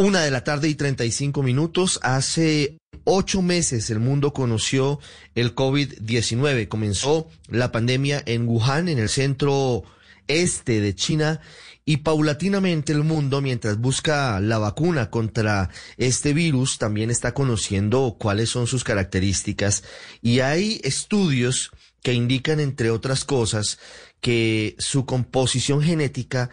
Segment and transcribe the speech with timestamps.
[0.00, 1.98] Una de la tarde y 35 minutos.
[2.04, 5.00] Hace ocho meses el mundo conoció
[5.34, 6.68] el COVID-19.
[6.68, 9.82] Comenzó la pandemia en Wuhan, en el centro
[10.28, 11.40] este de China,
[11.84, 18.50] y paulatinamente el mundo, mientras busca la vacuna contra este virus, también está conociendo cuáles
[18.50, 19.82] son sus características.
[20.22, 21.72] Y hay estudios
[22.04, 23.80] que indican, entre otras cosas,
[24.20, 26.50] que su composición genética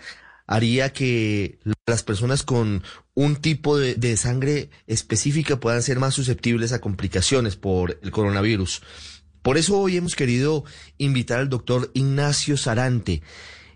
[0.48, 6.82] haría que las personas con un tipo de, sangre específica puedan ser más susceptibles a
[6.82, 8.82] complicaciones por el coronavirus.
[9.42, 10.64] Por eso hoy hemos querido
[10.98, 13.22] invitar al doctor Ignacio Sarante.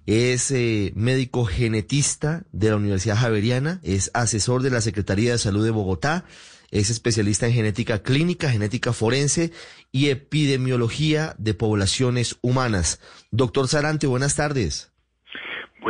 [0.05, 5.63] Es eh, médico genetista de la Universidad Javeriana, es asesor de la Secretaría de Salud
[5.63, 6.25] de Bogotá,
[6.71, 9.51] es especialista en genética clínica, genética forense
[9.91, 12.99] y epidemiología de poblaciones humanas.
[13.31, 14.91] Doctor Sarante, buenas tardes.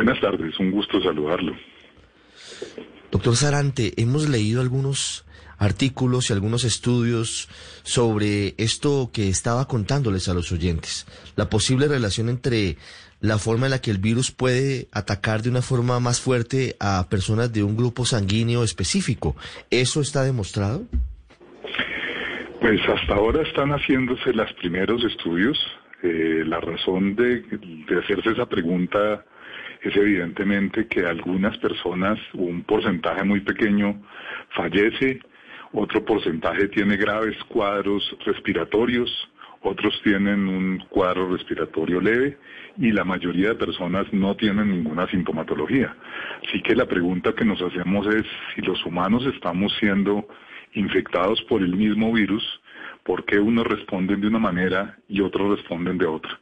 [0.02, 1.54] Buenas tardes, un gusto saludarlo.
[3.10, 5.26] Doctor Sarante, hemos leído algunos
[5.58, 7.50] artículos y algunos estudios
[7.82, 11.06] sobre esto que estaba contándoles a los oyentes,
[11.36, 12.78] la posible relación entre
[13.20, 17.06] la forma en la que el virus puede atacar de una forma más fuerte a
[17.10, 19.36] personas de un grupo sanguíneo específico.
[19.68, 20.86] ¿Eso está demostrado?
[22.62, 25.58] Pues hasta ahora están haciéndose los primeros estudios.
[26.02, 29.26] Eh, la razón de, de hacerse esa pregunta
[29.82, 34.00] es evidentemente que algunas personas, un porcentaje muy pequeño,
[34.50, 35.20] fallece,
[35.72, 39.10] otro porcentaje tiene graves cuadros respiratorios,
[39.62, 42.38] otros tienen un cuadro respiratorio leve
[42.78, 45.94] y la mayoría de personas no tienen ninguna sintomatología.
[46.46, 48.24] Así que la pregunta que nos hacemos es
[48.54, 50.26] si los humanos estamos siendo
[50.74, 52.42] infectados por el mismo virus,
[53.04, 56.38] ¿por qué unos responden de una manera y otros responden de otra?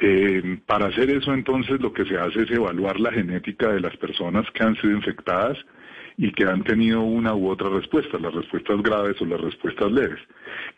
[0.00, 3.96] Eh, para hacer eso entonces lo que se hace es evaluar la genética de las
[3.96, 5.56] personas que han sido infectadas
[6.16, 10.20] y que han tenido una u otra respuesta, las respuestas graves o las respuestas leves.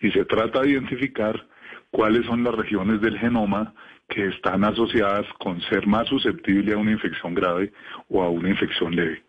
[0.01, 1.47] Y se trata de identificar
[1.91, 3.75] cuáles son las regiones del genoma
[4.09, 7.73] que están asociadas con ser más susceptible a una infección grave
[8.09, 9.23] o a una infección leve.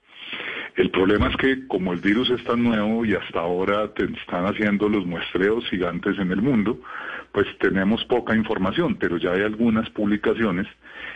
[0.76, 4.46] El problema es que como el virus es tan nuevo y hasta ahora te están
[4.46, 6.80] haciendo los muestreos gigantes en el mundo,
[7.38, 10.66] pues tenemos poca información, pero ya hay algunas publicaciones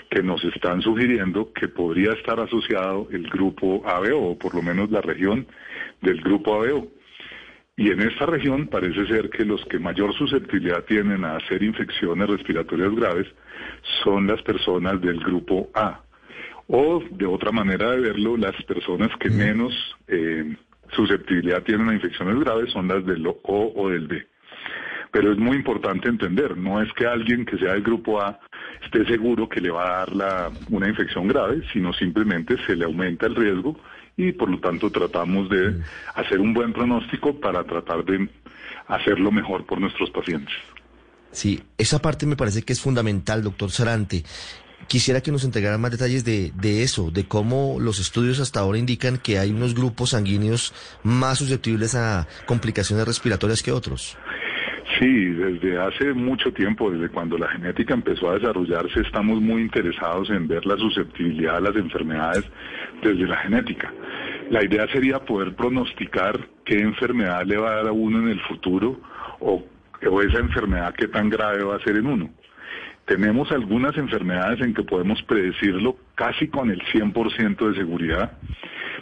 [0.08, 4.92] que nos están sugiriendo que podría estar asociado el grupo ABO, o por lo menos
[4.92, 5.48] la región
[6.00, 6.90] del grupo ABO.
[7.76, 12.30] Y en esta región parece ser que los que mayor susceptibilidad tienen a hacer infecciones
[12.30, 13.28] respiratorias graves
[14.04, 16.02] son las personas del grupo A.
[16.68, 19.74] O de otra manera de verlo, las personas que menos
[20.08, 20.56] eh,
[20.92, 24.28] susceptibilidad tienen a infecciones graves son las del O o del B.
[25.12, 28.40] Pero es muy importante entender, no es que alguien que sea del grupo A
[28.84, 32.86] esté seguro que le va a dar la, una infección grave, sino simplemente se le
[32.86, 33.78] aumenta el riesgo
[34.18, 35.82] y por lo tanto tratamos de
[36.16, 38.30] hacer un buen pronóstico para tratar de
[38.88, 40.54] hacerlo mejor por nuestros pacientes.
[41.32, 44.24] Sí, esa parte me parece que es fundamental, doctor Sarante.
[44.88, 48.78] Quisiera que nos entregara más detalles de, de, eso, de cómo los estudios hasta ahora
[48.78, 50.74] indican que hay unos grupos sanguíneos
[51.04, 54.18] más susceptibles a complicaciones respiratorias que otros.
[55.02, 60.30] Sí, desde hace mucho tiempo, desde cuando la genética empezó a desarrollarse, estamos muy interesados
[60.30, 62.48] en ver la susceptibilidad a las enfermedades
[63.02, 63.92] desde la genética.
[64.52, 68.40] La idea sería poder pronosticar qué enfermedad le va a dar a uno en el
[68.42, 69.02] futuro
[69.40, 69.64] o,
[70.02, 72.30] esa enfermedad qué tan grave va a ser en uno.
[73.06, 78.38] Tenemos algunas enfermedades en que podemos predecirlo casi con el 100% de seguridad,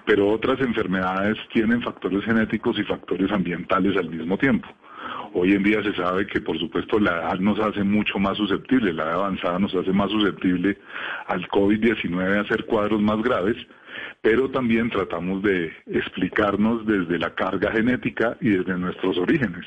[0.05, 4.69] pero otras enfermedades tienen factores genéticos y factores ambientales al mismo tiempo.
[5.33, 8.93] Hoy en día se sabe que, por supuesto, la edad nos hace mucho más susceptible,
[8.93, 10.77] la edad avanzada nos hace más susceptible
[11.27, 13.55] al COVID-19 a hacer cuadros más graves,
[14.21, 19.65] pero también tratamos de explicarnos desde la carga genética y desde nuestros orígenes.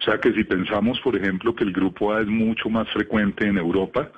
[0.00, 3.46] O sea que si pensamos, por ejemplo, que el grupo A es mucho más frecuente
[3.46, 4.10] en Europa,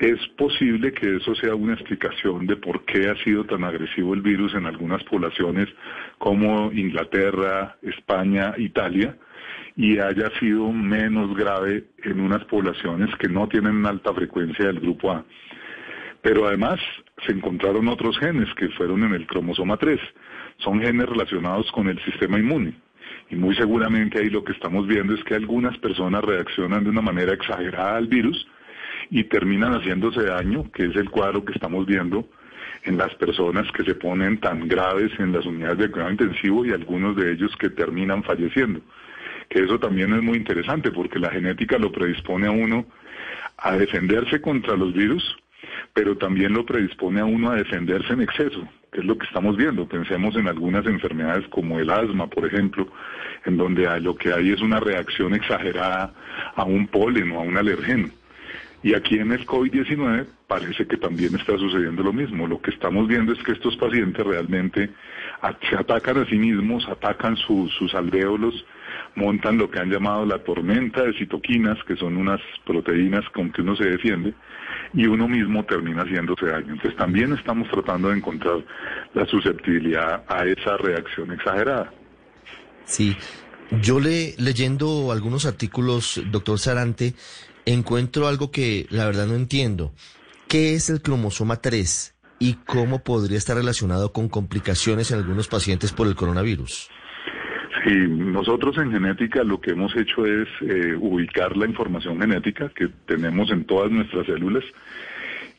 [0.00, 4.22] es posible que eso sea una explicación de por qué ha sido tan agresivo el
[4.22, 5.68] virus en algunas poblaciones
[6.18, 9.16] como Inglaterra, España, Italia,
[9.76, 15.12] y haya sido menos grave en unas poblaciones que no tienen alta frecuencia del grupo
[15.12, 15.24] A.
[16.22, 16.78] Pero además
[17.26, 19.98] se encontraron otros genes que fueron en el cromosoma 3.
[20.58, 22.74] Son genes relacionados con el sistema inmune.
[23.30, 27.00] Y muy seguramente ahí lo que estamos viendo es que algunas personas reaccionan de una
[27.00, 28.46] manera exagerada al virus
[29.08, 32.28] y terminan haciéndose daño, que es el cuadro que estamos viendo
[32.84, 36.72] en las personas que se ponen tan graves en las unidades de cuidado intensivo y
[36.72, 38.80] algunos de ellos que terminan falleciendo.
[39.50, 42.86] Que eso también es muy interesante porque la genética lo predispone a uno
[43.58, 45.36] a defenderse contra los virus,
[45.92, 49.56] pero también lo predispone a uno a defenderse en exceso, que es lo que estamos
[49.56, 49.86] viendo.
[49.86, 52.86] Pensemos en algunas enfermedades como el asma, por ejemplo,
[53.44, 56.14] en donde lo que hay es una reacción exagerada
[56.54, 58.08] a un polen o a un alergeno.
[58.82, 62.46] Y aquí en el COVID-19 parece que también está sucediendo lo mismo.
[62.46, 64.90] Lo que estamos viendo es que estos pacientes realmente
[65.68, 68.64] se atacan a sí mismos, atacan sus alvéolos,
[69.14, 73.62] montan lo que han llamado la tormenta de citoquinas, que son unas proteínas con que
[73.62, 74.34] uno se defiende,
[74.94, 76.72] y uno mismo termina haciéndose daño.
[76.72, 78.64] Entonces también estamos tratando de encontrar
[79.14, 81.92] la susceptibilidad a esa reacción exagerada.
[82.84, 83.16] Sí,
[83.82, 87.14] yo le, leyendo algunos artículos, doctor Sarante,
[87.66, 89.92] encuentro algo que la verdad no entiendo.
[90.48, 95.92] ¿Qué es el cromosoma 3 y cómo podría estar relacionado con complicaciones en algunos pacientes
[95.92, 96.90] por el coronavirus?
[97.84, 102.88] Sí, nosotros en genética lo que hemos hecho es eh, ubicar la información genética que
[103.06, 104.64] tenemos en todas nuestras células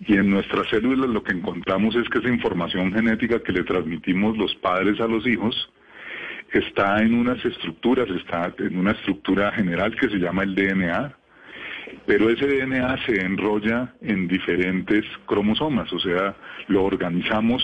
[0.05, 4.37] y en nuestras células lo que encontramos es que esa información genética que le transmitimos
[4.37, 5.71] los padres a los hijos
[6.51, 11.15] está en unas estructuras, está en una estructura general que se llama el DNA,
[12.05, 16.35] pero ese DNA se enrolla en diferentes cromosomas, o sea,
[16.67, 17.63] lo organizamos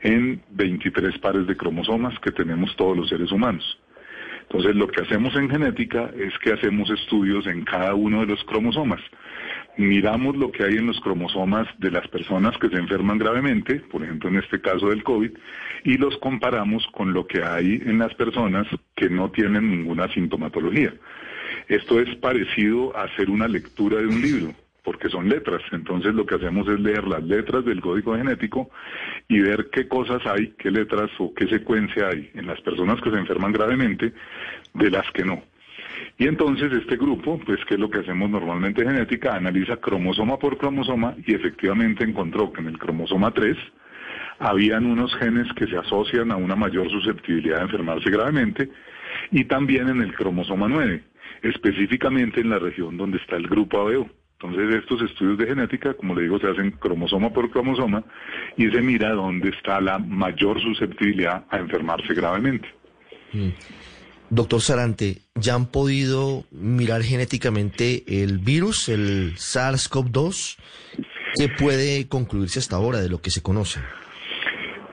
[0.00, 3.78] en 23 pares de cromosomas que tenemos todos los seres humanos.
[4.54, 8.44] Entonces, lo que hacemos en genética es que hacemos estudios en cada uno de los
[8.44, 9.00] cromosomas.
[9.76, 14.04] Miramos lo que hay en los cromosomas de las personas que se enferman gravemente, por
[14.04, 15.32] ejemplo en este caso del COVID,
[15.82, 20.94] y los comparamos con lo que hay en las personas que no tienen ninguna sintomatología.
[21.66, 24.54] Esto es parecido a hacer una lectura de un libro,
[24.84, 25.62] porque son letras.
[25.72, 28.70] Entonces lo que hacemos es leer las letras del código genético
[29.28, 33.10] y ver qué cosas hay, qué letras o qué secuencia hay en las personas que
[33.10, 34.12] se enferman gravemente
[34.74, 35.42] de las que no.
[36.18, 40.38] Y entonces este grupo, pues que es lo que hacemos normalmente en genética, analiza cromosoma
[40.38, 43.56] por cromosoma y efectivamente encontró que en el cromosoma 3
[44.38, 48.68] habían unos genes que se asocian a una mayor susceptibilidad de enfermarse gravemente
[49.30, 51.02] y también en el cromosoma 9
[51.42, 54.08] específicamente en la región donde está el grupo ABO.
[54.44, 58.04] Entonces estos estudios de genética, como le digo, se hacen cromosoma por cromosoma
[58.56, 62.68] y se mira dónde está la mayor susceptibilidad a enfermarse gravemente.
[63.32, 63.48] Mm.
[64.28, 70.56] Doctor Sarante, ¿ya han podido mirar genéticamente el virus, el SARS-CoV-2?
[71.36, 73.80] ¿Qué puede concluirse hasta ahora de lo que se conoce?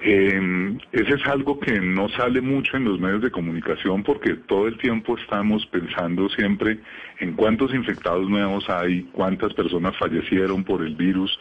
[0.03, 4.67] Eh, ese es algo que no sale mucho en los medios de comunicación porque todo
[4.67, 6.79] el tiempo estamos pensando siempre
[7.19, 11.37] en cuántos infectados nuevos hay, cuántas personas fallecieron por el virus,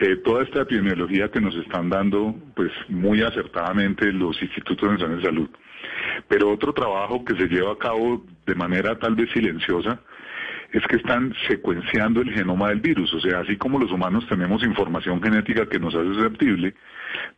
[0.00, 5.28] eh, toda esta epidemiología que nos están dando pues muy acertadamente los institutos nacionales de
[5.28, 5.50] salud.
[6.26, 10.00] Pero otro trabajo que se lleva a cabo de manera tal vez silenciosa
[10.72, 13.12] es que están secuenciando el genoma del virus.
[13.14, 16.74] O sea, así como los humanos tenemos información genética que nos hace susceptible,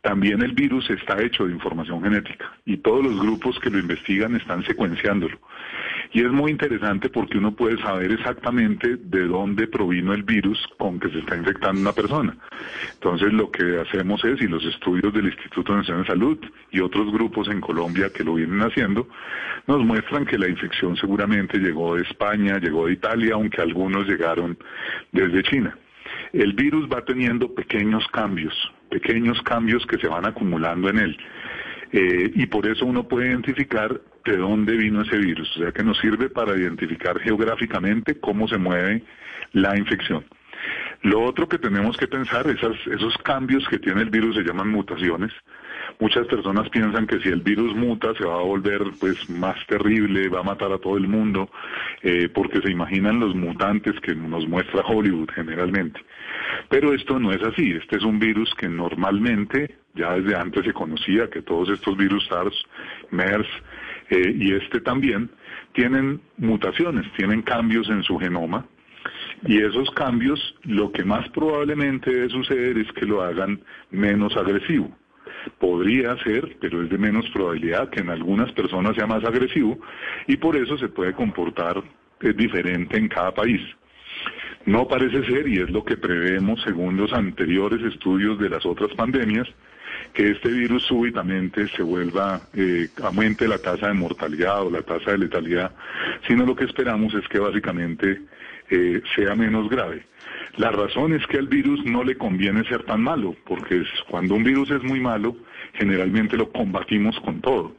[0.01, 4.35] también el virus está hecho de información genética y todos los grupos que lo investigan
[4.35, 5.37] están secuenciándolo.
[6.15, 10.97] Y es muy interesante porque uno puede saber exactamente de dónde provino el virus con
[10.97, 12.37] que se está infectando una persona.
[12.93, 16.37] Entonces lo que hacemos es, y los estudios del Instituto Nacional de Salud
[16.71, 19.09] y otros grupos en Colombia que lo vienen haciendo,
[19.67, 24.57] nos muestran que la infección seguramente llegó de España, llegó de Italia, aunque algunos llegaron
[25.11, 25.77] desde China.
[26.31, 28.53] El virus va teniendo pequeños cambios,
[28.89, 31.17] pequeños cambios que se van acumulando en él.
[31.91, 35.83] Eh, y por eso uno puede identificar de dónde vino ese virus, o sea que
[35.83, 39.03] nos sirve para identificar geográficamente cómo se mueve
[39.53, 40.25] la infección.
[41.01, 44.71] Lo otro que tenemos que pensar, esas, esos cambios que tiene el virus se llaman
[44.71, 45.31] mutaciones.
[45.99, 50.27] Muchas personas piensan que si el virus muta se va a volver pues más terrible,
[50.29, 51.49] va a matar a todo el mundo,
[52.01, 55.99] eh, porque se imaginan los mutantes que nos muestra Hollywood generalmente.
[56.69, 60.73] Pero esto no es así, este es un virus que normalmente, ya desde antes se
[60.73, 62.55] conocía que todos estos virus SARS,
[63.11, 63.47] MERS
[64.09, 65.29] eh, y este también,
[65.73, 68.65] tienen mutaciones, tienen cambios en su genoma,
[69.45, 74.89] y esos cambios lo que más probablemente debe suceder es que lo hagan menos agresivo.
[75.59, 79.77] Podría ser, pero es de menos probabilidad que en algunas personas sea más agresivo
[80.27, 81.83] y por eso se puede comportar
[82.19, 83.61] diferente en cada país.
[84.65, 88.91] No parece ser, y es lo que prevemos según los anteriores estudios de las otras
[88.95, 89.47] pandemias,
[90.15, 95.11] que este virus súbitamente se vuelva, eh, aumente la tasa de mortalidad o la tasa
[95.11, 95.71] de letalidad,
[96.25, 98.21] sino lo que esperamos es que básicamente
[98.69, 100.05] eh, sea menos grave.
[100.55, 104.43] La razón es que al virus no le conviene ser tan malo, porque cuando un
[104.45, 105.35] virus es muy malo,
[105.73, 107.75] generalmente lo combatimos con todo.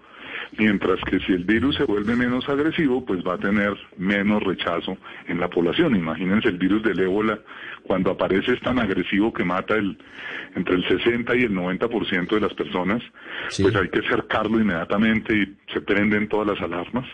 [0.58, 4.96] Mientras que si el virus se vuelve menos agresivo, pues va a tener menos rechazo
[5.26, 5.96] en la población.
[5.96, 7.40] Imagínense el virus del ébola,
[7.82, 9.98] cuando aparece es tan agresivo que mata el,
[10.54, 13.02] entre el 60 y el 90% de las personas,
[13.60, 17.06] pues hay que cercarlo inmediatamente y se prenden todas las alarmas.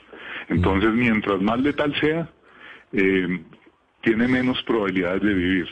[0.48, 2.28] Entonces, mientras más letal sea,
[2.92, 3.40] eh,
[4.02, 5.68] tiene menos probabilidades de vivir.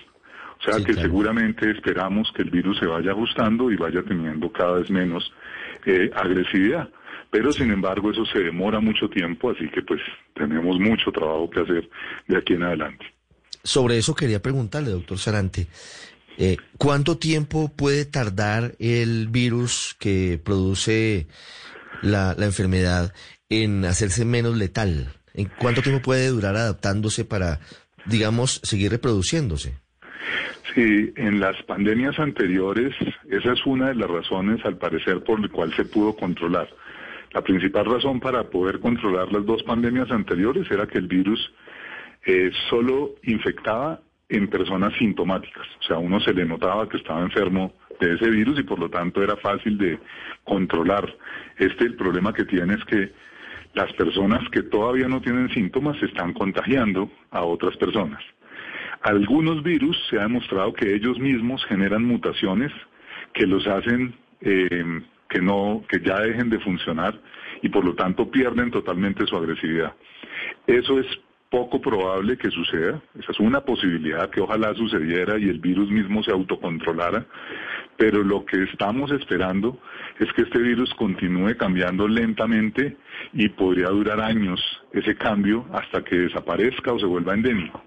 [0.60, 4.78] O sea que seguramente esperamos que el virus se vaya ajustando y vaya teniendo cada
[4.78, 5.32] vez menos
[5.86, 6.90] eh, agresividad.
[7.30, 10.00] Pero sin embargo eso se demora mucho tiempo, así que pues
[10.34, 11.90] tenemos mucho trabajo que hacer
[12.26, 13.06] de aquí en adelante.
[13.62, 15.66] Sobre eso quería preguntarle, doctor Sarante,
[16.38, 21.26] eh, ¿cuánto tiempo puede tardar el virus que produce
[22.02, 23.12] la, la enfermedad
[23.48, 25.12] en hacerse menos letal?
[25.34, 27.60] ¿En cuánto tiempo puede durar adaptándose para,
[28.06, 29.74] digamos, seguir reproduciéndose?
[30.74, 32.94] Sí, en las pandemias anteriores,
[33.28, 36.68] esa es una de las razones, al parecer, por la cual se pudo controlar.
[37.32, 41.52] La principal razón para poder controlar las dos pandemias anteriores era que el virus
[42.26, 45.66] eh, solo infectaba en personas sintomáticas.
[45.80, 48.88] O sea, uno se le notaba que estaba enfermo de ese virus y por lo
[48.88, 49.98] tanto era fácil de
[50.44, 51.12] controlar.
[51.56, 53.12] Este el problema que tiene es que
[53.74, 58.22] las personas que todavía no tienen síntomas están contagiando a otras personas.
[59.02, 62.72] Algunos virus se ha demostrado que ellos mismos generan mutaciones
[63.32, 67.18] que los hacen eh, que no, que ya dejen de funcionar
[67.62, 69.94] y por lo tanto pierden totalmente su agresividad.
[70.66, 71.06] Eso es
[71.50, 76.22] poco probable que suceda, esa es una posibilidad que ojalá sucediera y el virus mismo
[76.22, 77.26] se autocontrolara,
[77.96, 79.78] pero lo que estamos esperando
[80.18, 82.96] es que este virus continúe cambiando lentamente
[83.32, 84.60] y podría durar años
[84.92, 87.82] ese cambio hasta que desaparezca o se vuelva endémico.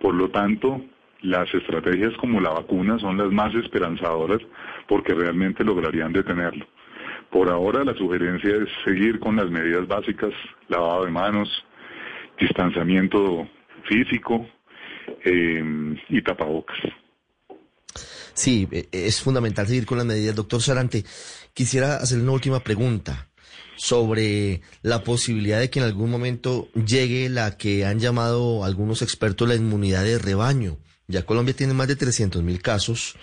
[0.00, 0.82] Por lo tanto,
[1.20, 4.40] las estrategias como la vacuna son las más esperanzadoras
[4.88, 6.66] porque realmente lograrían detenerlo.
[7.32, 10.32] Por ahora la sugerencia es seguir con las medidas básicas,
[10.68, 11.48] lavado de manos,
[12.38, 13.48] distanciamiento
[13.88, 14.46] físico
[15.24, 16.76] eh, y tapabocas.
[18.34, 20.36] Sí, e, es fundamental seguir con las medidas.
[20.36, 21.04] Doctor Sarante,
[21.54, 23.28] quisiera hacerle una última pregunta
[23.76, 29.48] sobre la posibilidad de que en algún momento llegue la que han llamado algunos expertos
[29.48, 30.76] la inmunidad de rebaño.
[31.12, 33.16] Ya Colombia tiene más de 300 mil casos.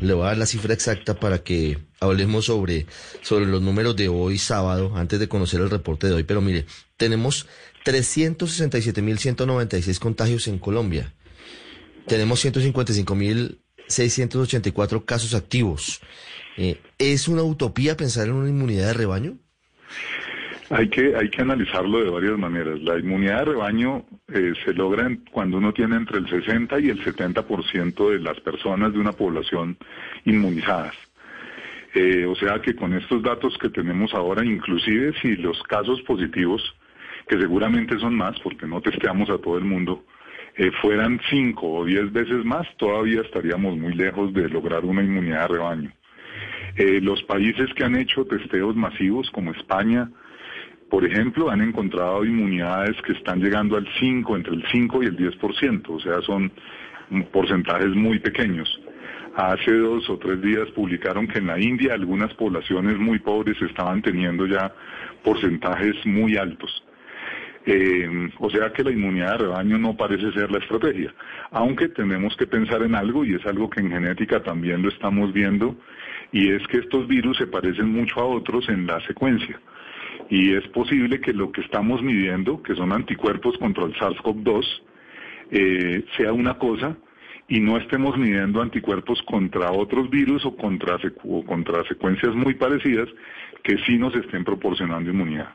[0.00, 2.86] Le voy a dar la cifra exacta para que hablemos sobre,
[3.20, 6.24] sobre los números de hoy sábado, antes de conocer el reporte de hoy.
[6.24, 6.64] Pero mire,
[6.96, 7.46] tenemos
[7.84, 11.12] 367.196 contagios en Colombia.
[12.06, 16.00] Tenemos 155.684 casos activos.
[16.56, 19.36] Eh, ¿Es una utopía pensar en una inmunidad de rebaño?
[20.70, 22.80] Hay que, hay que analizarlo de varias maneras.
[22.82, 27.02] La inmunidad de rebaño eh, se logra cuando uno tiene entre el 60 y el
[27.02, 29.78] 70% de las personas de una población
[30.26, 30.94] inmunizadas.
[31.94, 36.62] Eh, o sea que con estos datos que tenemos ahora, inclusive si los casos positivos
[37.26, 40.04] que seguramente son más porque no testeamos a todo el mundo,
[40.54, 45.48] eh, fueran cinco o diez veces más, todavía estaríamos muy lejos de lograr una inmunidad
[45.48, 45.92] de rebaño.
[46.76, 50.08] Los países que han hecho testeos masivos, como España,
[50.90, 55.16] por ejemplo, han encontrado inmunidades que están llegando al 5, entre el 5 y el
[55.16, 56.50] 10%, o sea, son
[57.30, 58.68] porcentajes muy pequeños.
[59.36, 64.02] Hace dos o tres días publicaron que en la India algunas poblaciones muy pobres estaban
[64.02, 64.72] teniendo ya
[65.22, 66.84] porcentajes muy altos.
[67.66, 71.14] Eh, o sea que la inmunidad de rebaño no parece ser la estrategia,
[71.50, 75.32] aunque tenemos que pensar en algo y es algo que en genética también lo estamos
[75.34, 75.76] viendo,
[76.32, 79.60] y es que estos virus se parecen mucho a otros en la secuencia.
[80.30, 84.82] Y es posible que lo que estamos midiendo, que son anticuerpos contra el SARS-CoV-2,
[85.50, 86.96] eh, sea una cosa
[87.48, 90.98] y no estemos midiendo anticuerpos contra otros virus o contra,
[91.88, 93.08] secuencias muy parecidas
[93.62, 95.54] que sí nos estén proporcionando inmunidad.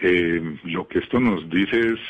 [0.00, 2.00] Eh, lo que esto nos dice es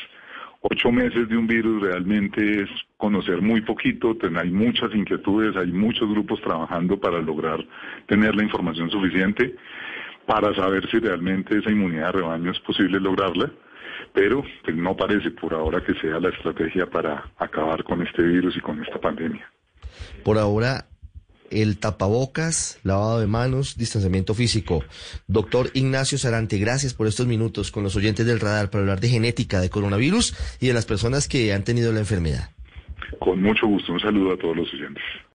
[0.61, 6.09] ocho meses de un virus realmente es conocer muy poquito, hay muchas inquietudes, hay muchos
[6.09, 7.65] grupos trabajando para lograr
[8.07, 9.55] tener la información suficiente
[10.29, 13.51] para saber si realmente esa inmunidad de rebaño es posible lograrla,
[14.13, 18.55] pero pues, no parece por ahora que sea la estrategia para acabar con este virus
[18.55, 19.51] y con esta pandemia.
[20.23, 20.85] Por ahora,
[21.49, 24.83] el tapabocas, lavado de manos, distanciamiento físico.
[25.25, 29.09] Doctor Ignacio Sarante, gracias por estos minutos con los oyentes del radar para hablar de
[29.09, 32.51] genética de coronavirus y de las personas que han tenido la enfermedad.
[33.17, 35.03] Con mucho gusto, un saludo a todos los oyentes.